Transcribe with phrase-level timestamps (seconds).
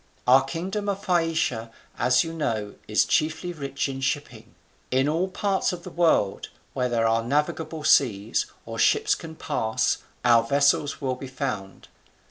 [0.25, 1.69] Our kingdom of Phaeacia,
[1.99, 4.55] as you know, is chiefly rich in shipping.
[4.89, 9.99] In all parts of the world, where there are navigable seas, or ships can pass,
[10.25, 11.87] our vessels will be found.